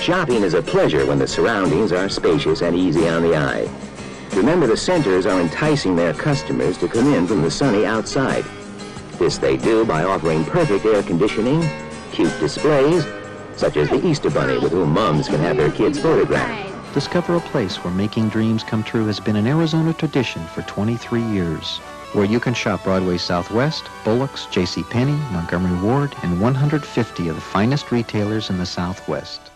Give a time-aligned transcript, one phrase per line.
[0.00, 3.68] Shopping is a pleasure when the surroundings are spacious and easy on the eye.
[4.34, 8.46] Remember, the centers are enticing their customers to come in from the sunny outside.
[9.18, 11.62] This they do by offering perfect air conditioning,
[12.12, 13.04] cute displays,
[13.56, 16.94] such as the Easter Bunny with whom moms can have their kids photographed.
[16.94, 21.20] Discover a place where making dreams come true has been an Arizona tradition for 23
[21.24, 21.76] years.
[22.14, 24.82] Where you can shop Broadway Southwest, Bullock's, J.C.
[24.84, 29.50] Penney, Montgomery Ward, and 150 of the finest retailers in the Southwest.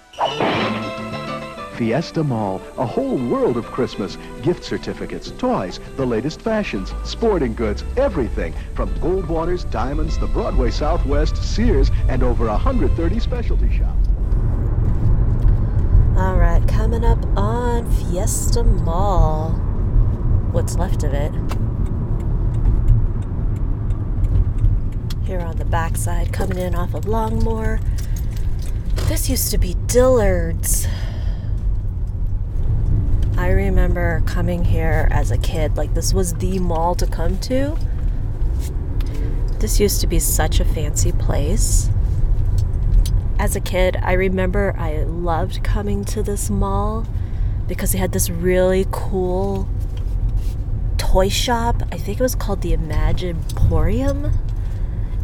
[1.75, 4.17] Fiesta Mall, a whole world of Christmas.
[4.43, 8.55] Gift certificates, toys, the latest fashions, sporting goods, everything.
[8.75, 14.09] From Goldwater's, Diamonds, the Broadway Southwest, Sears, and over 130 specialty shops.
[16.17, 19.51] All right, coming up on Fiesta Mall.
[20.53, 21.33] What's left of it.
[25.27, 27.81] Here on the backside, coming in off of Longmore.
[29.09, 30.87] This used to be Dillard's.
[33.37, 37.77] I remember coming here as a kid, like, this was the mall to come to.
[39.59, 41.91] This used to be such a fancy place.
[43.39, 47.07] As a kid, I remember I loved coming to this mall
[47.67, 49.69] because they had this really cool
[50.97, 51.83] toy shop.
[51.91, 54.37] I think it was called the Imagiporium.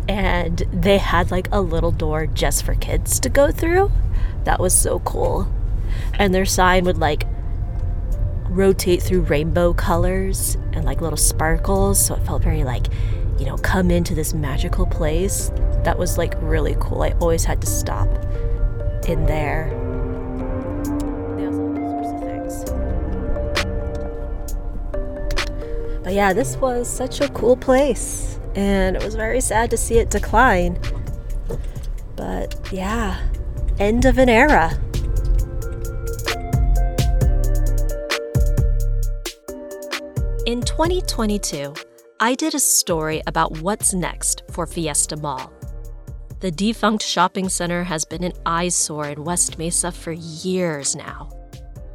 [0.09, 3.93] And they had like a little door just for kids to go through.
[4.45, 5.53] That was so cool.
[6.15, 7.25] And their sign would like
[8.51, 12.05] rotate through rainbow colors and like little sparkles.
[12.05, 12.87] So it felt very like,
[13.39, 15.51] you know, come into this magical place.
[15.85, 17.03] That was like really cool.
[17.03, 18.09] I always had to stop
[19.09, 19.77] in there.
[26.03, 28.41] But yeah, this was such a cool place.
[28.57, 30.79] And it was very sad to see it decline.
[32.17, 33.21] But yeah,
[33.79, 34.77] end of an era.
[40.51, 41.73] In 2022,
[42.19, 45.53] I did a story about what's next for Fiesta Mall.
[46.41, 51.31] The defunct shopping center has been an eyesore in West Mesa for years now.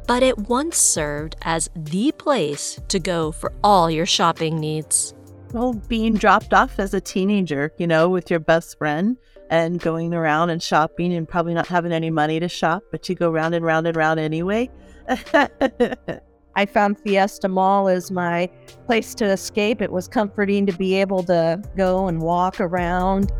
[0.06, 5.12] But it once served as the place to go for all your shopping needs.
[5.52, 9.18] Well, being dropped off as a teenager, you know, with your best friend
[9.50, 13.16] and going around and shopping and probably not having any money to shop, but you
[13.16, 14.70] go round and round and round anyway.
[16.56, 18.48] I found Fiesta Mall as my
[18.86, 19.82] place to escape.
[19.82, 23.30] It was comforting to be able to go and walk around.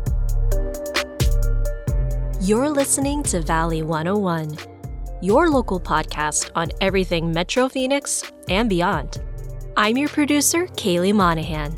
[2.39, 4.55] You're listening to Valley 101,
[5.23, 9.23] your local podcast on everything Metro Phoenix and beyond.
[9.75, 11.75] I'm your producer, Kaylee Monahan.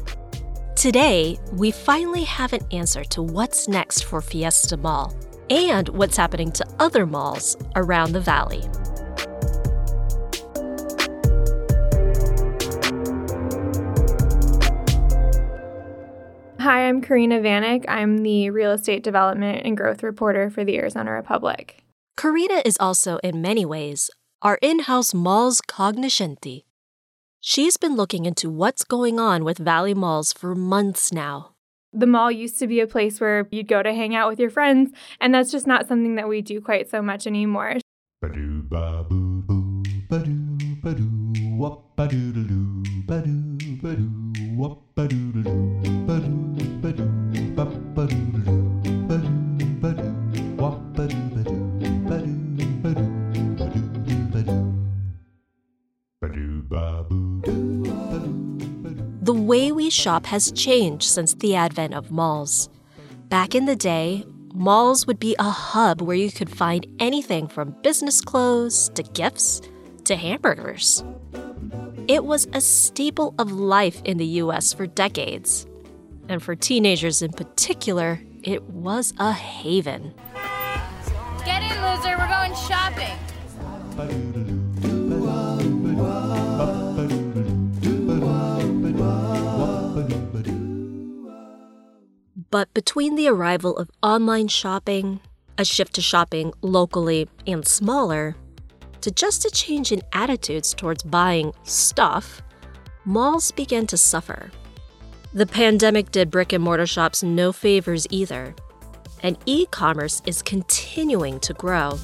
[0.75, 5.15] Today, we finally have an answer to what's next for Fiesta Mall
[5.49, 8.63] and what's happening to other malls around the valley.
[16.89, 17.85] I'm Corina Vanek.
[17.87, 21.83] I'm the real estate development and growth reporter for the Arizona Republic.
[22.17, 24.09] Corina is also, in many ways,
[24.41, 26.65] our in house mall's cognoscenti.
[27.39, 31.51] She's been looking into what's going on with Valley Malls for months now.
[31.93, 34.49] The mall used to be a place where you'd go to hang out with your
[34.49, 34.91] friends,
[35.21, 37.75] and that's just not something that we do quite so much anymore.
[38.19, 41.28] Ba-doo ba boo boo ba-doo ba-doo
[41.59, 44.07] wop ba-doo doo ba-doo ba-doo
[44.55, 45.55] wop ba-doo doo
[46.07, 47.07] ba-doo ba-doo
[47.51, 47.65] ba
[47.95, 48.63] ba-doo doo
[49.09, 50.13] ba-doo ba-doo
[50.55, 51.59] wop ba-doo ba-doo
[52.07, 52.39] ba-doo
[52.79, 53.11] ba-doo
[53.59, 53.83] ba-doo
[54.31, 54.71] ba-doo
[56.21, 57.83] ba-doo ba boo ba-doo
[58.79, 62.69] ba-doo The way we shop has changed since the advent of malls.
[63.27, 64.23] Back in the day,
[64.55, 69.59] malls would be a hub where you could find anything from business clothes to gifts
[70.05, 71.03] to hamburgers.
[72.09, 75.67] It was a staple of life in the US for decades.
[76.27, 80.15] And for teenagers in particular, it was a haven.
[81.45, 82.17] Get in, loser.
[82.17, 83.13] We're going shopping.
[92.49, 95.19] But between the arrival of online shopping,
[95.59, 98.35] a shift to shopping locally and smaller,
[99.01, 102.41] to just a change in attitudes towards buying stuff,
[103.05, 104.51] malls began to suffer.
[105.33, 108.55] The pandemic did brick and mortar shops no favors either,
[109.21, 111.99] and e commerce is continuing to grow.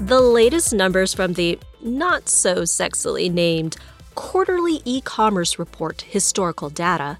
[0.00, 3.76] The latest numbers from the not so sexily named
[4.14, 7.18] Quarterly E Commerce Report Historical Data,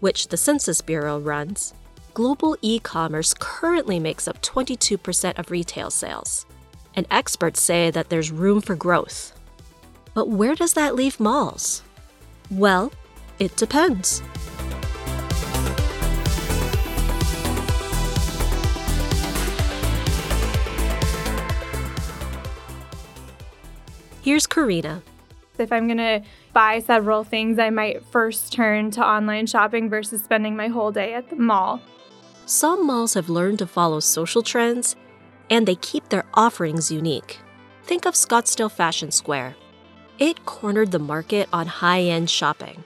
[0.00, 1.72] which the Census Bureau runs,
[2.16, 6.46] global e commerce currently makes up 22% of retail sales,
[6.94, 9.38] and experts say that there's room for growth.
[10.14, 11.82] But where does that leave malls?
[12.50, 12.90] Well,
[13.38, 14.22] it depends.
[24.22, 25.02] Here's Corina.
[25.58, 26.22] If I'm going to
[26.54, 31.12] buy several things, I might first turn to online shopping versus spending my whole day
[31.12, 31.82] at the mall.
[32.48, 34.94] Some malls have learned to follow social trends
[35.50, 37.40] and they keep their offerings unique.
[37.82, 39.56] Think of Scottsdale Fashion Square.
[40.20, 42.84] It cornered the market on high end shopping.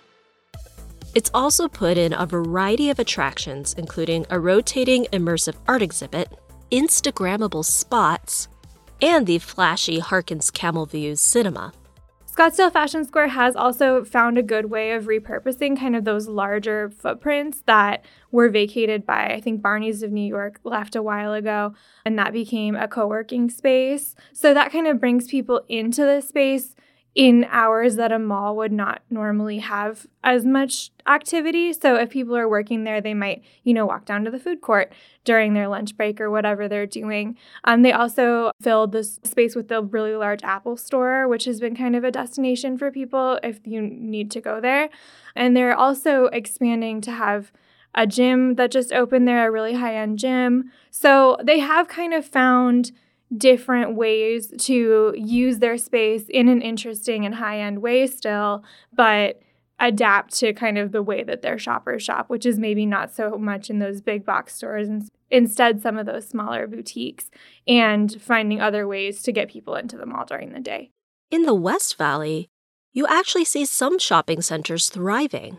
[1.15, 6.33] It's also put in a variety of attractions, including a rotating immersive art exhibit,
[6.73, 8.49] Instagrammable spots,
[9.03, 11.75] and the flashy Harkins Camel Views cinema.
[12.41, 16.89] Scottsdale Fashion Square has also found a good way of repurposing kind of those larger
[16.89, 21.75] footprints that were vacated by, I think, Barney's of New York left a while ago,
[22.03, 24.15] and that became a co working space.
[24.33, 26.75] So that kind of brings people into the space
[27.15, 31.73] in hours that a mall would not normally have as much activity.
[31.73, 34.61] So if people are working there, they might, you know, walk down to the food
[34.61, 34.93] court
[35.25, 37.37] during their lunch break or whatever they're doing.
[37.65, 41.75] Um, they also filled this space with the really large Apple store, which has been
[41.75, 44.89] kind of a destination for people if you need to go there.
[45.35, 47.51] And they're also expanding to have
[47.93, 50.71] a gym that just opened there, a really high end gym.
[50.93, 52.93] So they have kind of found
[53.37, 59.41] different ways to use their space in an interesting and high end way still, but
[59.79, 63.39] adapt to kind of the way that their shoppers shop, which is maybe not so
[63.39, 67.31] much in those big box stores and instead some of those smaller boutiques
[67.67, 70.91] and finding other ways to get people into the mall during the day.
[71.31, 72.49] In the West Valley,
[72.93, 75.57] you actually see some shopping centers thriving.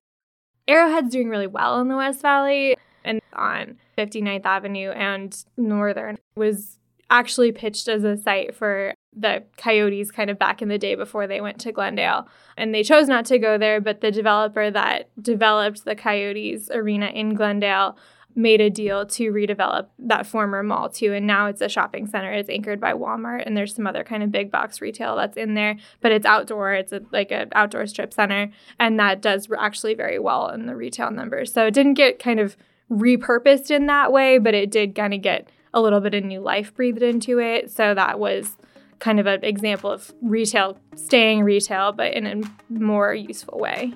[0.67, 6.77] Arrowhead's doing really well in the West Valley and on 59th Avenue and Northern was
[7.11, 11.27] actually pitched as a site for the Coyotes kind of back in the day before
[11.27, 12.27] they went to Glendale.
[12.57, 17.07] And they chose not to go there, but the developer that developed the Coyotes arena
[17.07, 17.97] in Glendale
[18.33, 21.11] made a deal to redevelop that former mall too.
[21.11, 22.31] And now it's a shopping center.
[22.31, 25.53] It's anchored by Walmart and there's some other kind of big box retail that's in
[25.53, 26.73] there, but it's outdoor.
[26.73, 28.49] It's a, like an outdoor strip center.
[28.79, 31.51] And that does actually very well in the retail numbers.
[31.51, 32.55] So it didn't get kind of
[32.89, 36.41] repurposed in that way, but it did kind of get a little bit of new
[36.41, 37.71] life breathed into it.
[37.71, 38.57] So that was
[38.99, 43.93] kind of an example of retail staying retail, but in a more useful way.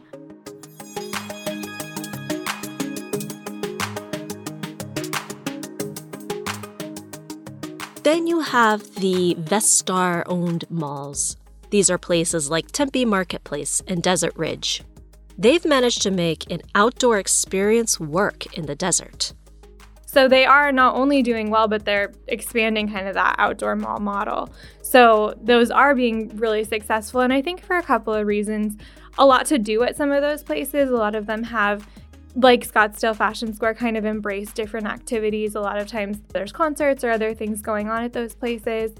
[8.03, 11.37] Then you have the Vestar owned malls.
[11.71, 14.83] These are places like Tempe Marketplace and Desert Ridge.
[15.37, 19.33] They've managed to make an outdoor experience work in the desert.
[20.15, 23.99] So they are not only doing well, but they're expanding kind of that outdoor mall
[23.99, 24.49] model.
[24.81, 27.19] So those are being really successful.
[27.19, 28.77] And I think for a couple of reasons,
[29.17, 30.89] a lot to do at some of those places.
[30.89, 31.85] A lot of them have
[32.37, 35.53] like Scottsdale Fashion Square kind of embrace different activities.
[35.55, 38.93] A lot of times there's concerts or other things going on at those places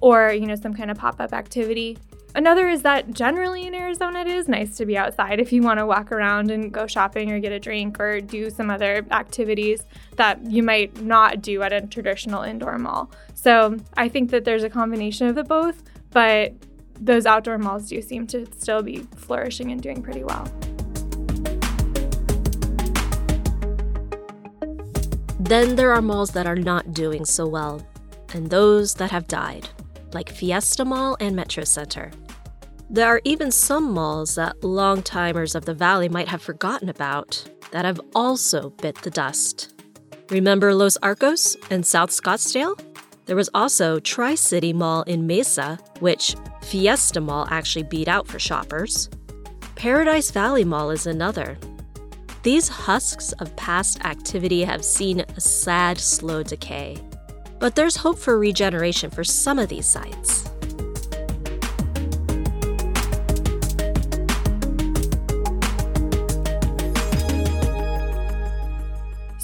[0.00, 1.98] or, you know, some kind of pop-up activity.
[2.36, 5.78] Another is that generally in Arizona, it is nice to be outside if you want
[5.78, 9.84] to walk around and go shopping or get a drink or do some other activities
[10.16, 13.08] that you might not do at a traditional indoor mall.
[13.34, 16.54] So I think that there's a combination of the both, but
[16.98, 20.44] those outdoor malls do seem to still be flourishing and doing pretty well.
[25.38, 27.86] Then there are malls that are not doing so well,
[28.32, 29.68] and those that have died,
[30.12, 32.10] like Fiesta Mall and Metro Center.
[32.90, 37.44] There are even some malls that long timers of the valley might have forgotten about
[37.70, 39.74] that have also bit the dust.
[40.30, 42.78] Remember Los Arcos and South Scottsdale?
[43.26, 48.38] There was also Tri City Mall in Mesa, which Fiesta Mall actually beat out for
[48.38, 49.08] shoppers.
[49.76, 51.58] Paradise Valley Mall is another.
[52.42, 56.98] These husks of past activity have seen a sad, slow decay.
[57.58, 60.50] But there's hope for regeneration for some of these sites.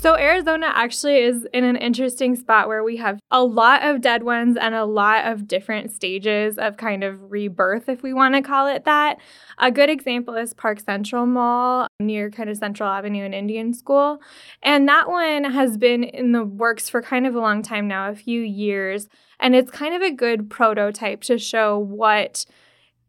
[0.01, 4.23] So, Arizona actually is in an interesting spot where we have a lot of dead
[4.23, 8.41] ones and a lot of different stages of kind of rebirth, if we want to
[8.41, 9.19] call it that.
[9.59, 14.23] A good example is Park Central Mall near kind of Central Avenue and Indian School.
[14.63, 18.09] And that one has been in the works for kind of a long time now,
[18.09, 19.07] a few years.
[19.39, 22.47] And it's kind of a good prototype to show what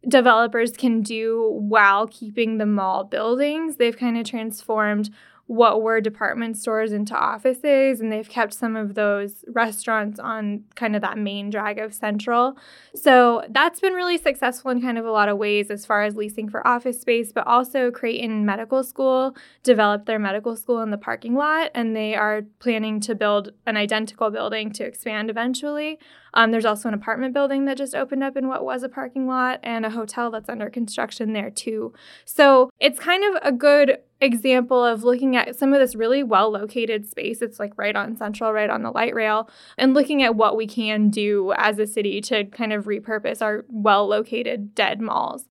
[0.06, 3.78] developers can do while keeping the mall buildings.
[3.78, 5.10] They've kind of transformed
[5.52, 10.96] what were department stores into offices, and they've kept some of those restaurants on kind
[10.96, 12.58] of that main drag of Central.
[12.96, 16.16] So that's been really successful in kind of a lot of ways as far as
[16.16, 20.98] leasing for office space, but also Creighton Medical School developed their medical school in the
[20.98, 26.00] parking lot, and they are planning to build an identical building to expand eventually.
[26.34, 29.28] Um, there's also an apartment building that just opened up in what was a parking
[29.28, 31.92] lot, and a hotel that's under construction there too.
[32.24, 36.52] So it's kind of a good example of looking at some of this really well
[36.52, 37.42] located space.
[37.42, 40.68] It's like right on Central, right on the light rail, and looking at what we
[40.68, 45.51] can do as a city to kind of repurpose our well located dead malls.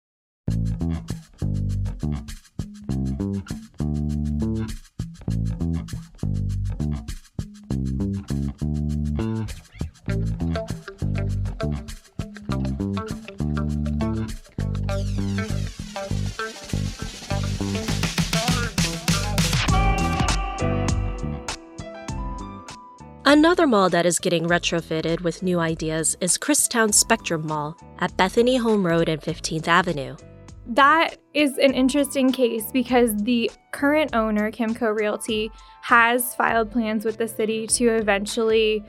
[23.39, 28.57] Another mall that is getting retrofitted with new ideas is Christown Spectrum Mall at Bethany
[28.57, 30.17] Home Road and 15th Avenue.
[30.65, 35.51] That is an interesting case because the current owner, Kimco Realty,
[35.83, 38.83] has filed plans with the city to eventually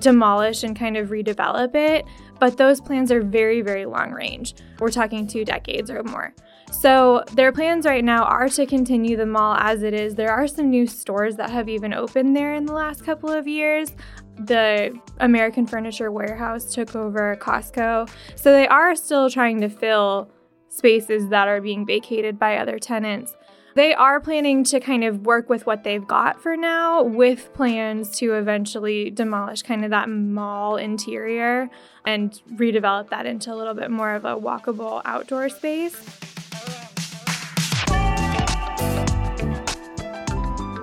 [0.00, 2.04] demolish and kind of redevelop it,
[2.38, 4.56] but those plans are very, very long range.
[4.78, 6.34] We're talking two decades or more.
[6.70, 10.14] So, their plans right now are to continue the mall as it is.
[10.14, 13.46] There are some new stores that have even opened there in the last couple of
[13.46, 13.92] years.
[14.38, 18.10] The American Furniture Warehouse took over Costco.
[18.34, 20.30] So, they are still trying to fill
[20.68, 23.34] spaces that are being vacated by other tenants.
[23.76, 28.18] They are planning to kind of work with what they've got for now, with plans
[28.18, 31.68] to eventually demolish kind of that mall interior
[32.06, 35.94] and redevelop that into a little bit more of a walkable outdoor space.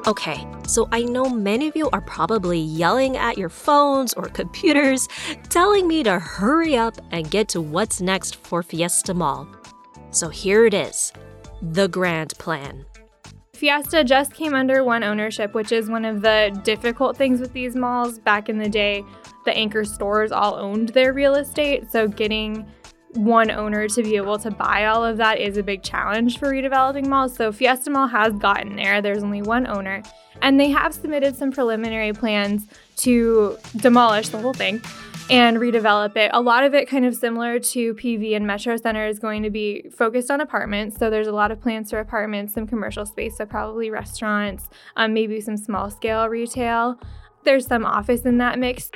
[0.06, 5.08] Okay, so I know many of you are probably yelling at your phones or computers,
[5.48, 9.48] telling me to hurry up and get to what's next for Fiesta Mall.
[10.12, 11.14] So here it is
[11.62, 12.86] the grand plan.
[13.54, 17.74] Fiesta just came under one ownership, which is one of the difficult things with these
[17.74, 18.20] malls.
[18.20, 19.06] Back in the day,
[19.46, 22.70] the anchor stores all owned their real estate, so getting
[23.16, 26.50] one owner to be able to buy all of that is a big challenge for
[26.52, 27.36] redeveloping malls.
[27.36, 29.02] So Fiesta Mall has gotten there.
[29.02, 30.04] There's only one owner.
[30.42, 32.68] And they have submitted some preliminary plans
[32.98, 34.82] to demolish the whole thing
[35.30, 36.32] and redevelop it.
[36.34, 39.50] A lot of it kind of similar to PV and Metro Center is going to
[39.50, 40.98] be focused on apartments.
[40.98, 45.14] So there's a lot of plans for apartments, some commercial space, so probably restaurants, um,
[45.14, 47.00] maybe some small scale retail.
[47.44, 48.90] There's some office in that mix.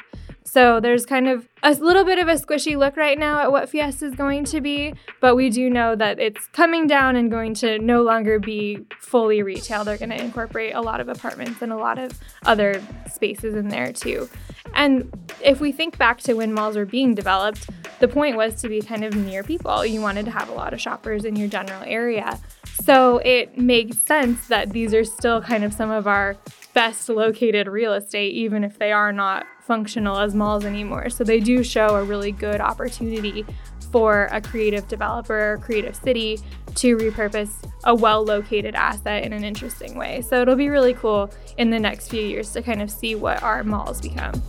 [0.43, 3.67] So there's kind of a little bit of a squishy look right now at what
[3.67, 7.53] Fiesta is going to be, but we do know that it's coming down and going
[7.55, 9.83] to no longer be fully retail.
[9.83, 13.67] They're going to incorporate a lot of apartments and a lot of other spaces in
[13.67, 14.29] there too.
[14.73, 15.11] And
[15.43, 18.81] if we think back to when malls were being developed, the point was to be
[18.81, 19.85] kind of near people.
[19.85, 22.39] You wanted to have a lot of shoppers in your general area.
[22.87, 26.37] So it makes sense that these are still kind of some of our
[26.73, 31.09] best located real estate, even if they are not functional as malls anymore.
[31.09, 33.45] So they do show a really good opportunity
[33.91, 36.39] for a creative developer creative city
[36.75, 40.21] to repurpose a well located asset in an interesting way.
[40.21, 43.43] So it'll be really cool in the next few years to kind of see what
[43.43, 44.41] our malls become.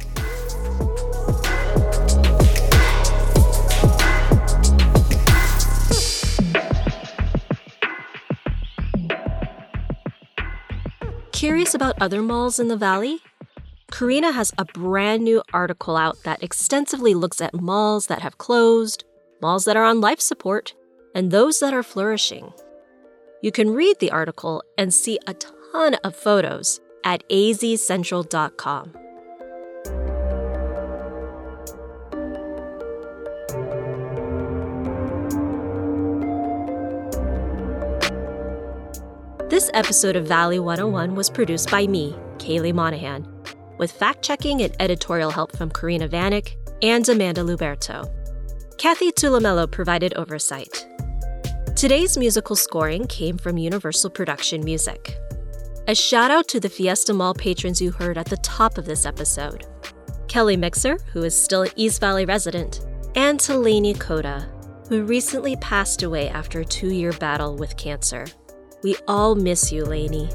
[11.38, 13.20] Curious about other malls in the valley?
[13.92, 19.04] Corina has a brand new article out that extensively looks at malls that have closed,
[19.40, 20.74] malls that are on life support,
[21.14, 22.52] and those that are flourishing.
[23.40, 28.94] You can read the article and see a ton of photos at azcentral.com.
[39.68, 43.28] This episode of Valley 101 was produced by me, Kaylee Monahan,
[43.76, 48.10] with fact checking and editorial help from Corina Vanek and Amanda Luberto.
[48.78, 50.86] Kathy Tulumello provided oversight.
[51.76, 55.18] Today's musical scoring came from Universal Production Music.
[55.86, 59.04] A shout out to the Fiesta Mall patrons you heard at the top of this
[59.04, 59.66] episode
[60.28, 64.48] Kelly Mixer, who is still an East Valley resident, and to Lainey Coda,
[64.88, 68.24] who recently passed away after a two year battle with cancer.
[68.82, 70.28] We all miss you, Lainey.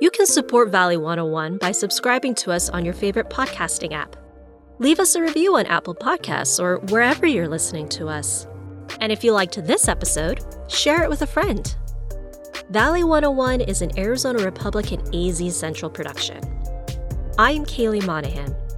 [0.00, 4.16] You can support Valley 101 by subscribing to us on your favorite podcasting app.
[4.78, 8.46] Leave us a review on Apple Podcasts or wherever you're listening to us.
[9.00, 11.76] And if you liked this episode, share it with a friend.
[12.70, 16.40] Valley 101 is an Arizona Republican AZ Central production.
[17.38, 18.54] I'm Kaylee Monahan.